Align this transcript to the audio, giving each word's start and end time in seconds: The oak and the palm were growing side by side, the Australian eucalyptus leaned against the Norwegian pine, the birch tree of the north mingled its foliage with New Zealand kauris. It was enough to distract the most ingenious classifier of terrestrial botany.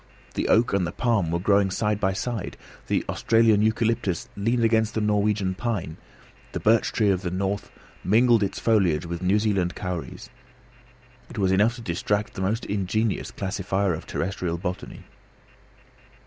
The 0.33 0.47
oak 0.47 0.73
and 0.73 0.87
the 0.87 0.91
palm 0.91 1.29
were 1.29 1.37
growing 1.37 1.69
side 1.69 1.99
by 1.99 2.13
side, 2.13 2.57
the 2.87 3.05
Australian 3.07 3.61
eucalyptus 3.61 4.29
leaned 4.35 4.63
against 4.63 4.95
the 4.95 4.99
Norwegian 4.99 5.53
pine, 5.53 5.97
the 6.53 6.59
birch 6.59 6.91
tree 6.91 7.11
of 7.11 7.21
the 7.21 7.29
north 7.29 7.69
mingled 8.03 8.41
its 8.41 8.57
foliage 8.57 9.05
with 9.05 9.21
New 9.21 9.37
Zealand 9.37 9.75
kauris. 9.75 10.31
It 11.29 11.37
was 11.37 11.51
enough 11.51 11.75
to 11.75 11.81
distract 11.81 12.33
the 12.33 12.41
most 12.41 12.65
ingenious 12.65 13.29
classifier 13.29 13.93
of 13.93 14.07
terrestrial 14.07 14.57
botany. 14.57 15.03